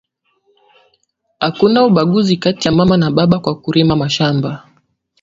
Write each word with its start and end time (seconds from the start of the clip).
Akuna 1.47 1.79
ubaguzi 1.87 2.33
kati 2.43 2.67
ya 2.67 2.71
mama 2.77 2.95
na 2.97 3.09
baba 3.17 3.37
kwaku 3.43 3.67
rima 3.75 3.95
mashamba 4.03 4.49